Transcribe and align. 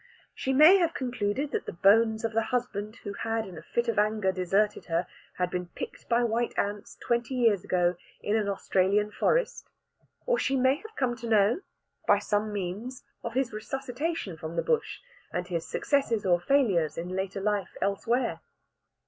She 0.33 0.51
may 0.51 0.77
have 0.79 0.95
concluded 0.95 1.51
that 1.51 1.67
the 1.67 1.73
bones 1.73 2.25
of 2.25 2.33
the 2.33 2.41
husband 2.45 2.95
who 3.03 3.13
had 3.13 3.45
in 3.45 3.55
a 3.55 3.61
fit 3.61 3.87
of 3.87 3.99
anger 3.99 4.31
deserted 4.31 4.85
her 4.85 5.05
had 5.37 5.51
been 5.51 5.67
picked 5.75 6.09
by 6.09 6.23
white 6.23 6.57
ants, 6.57 6.97
twenty 6.99 7.35
years 7.35 7.63
ago, 7.63 7.95
in 8.19 8.35
an 8.35 8.49
Australian 8.49 9.11
forest; 9.11 9.69
or 10.25 10.39
she 10.39 10.55
may 10.55 10.77
have 10.77 10.95
come 10.97 11.15
to 11.17 11.29
know, 11.29 11.61
by 12.07 12.17
some 12.17 12.51
means, 12.51 13.03
of 13.23 13.35
his 13.35 13.53
resuscitation 13.53 14.37
from 14.37 14.55
the 14.55 14.63
Bush, 14.63 15.01
and 15.31 15.49
his 15.49 15.67
successes 15.67 16.25
or 16.25 16.39
failures 16.39 16.97
in 16.97 17.11
a 17.11 17.13
later 17.13 17.39
life 17.39 17.77
elsewhere. 17.79 18.41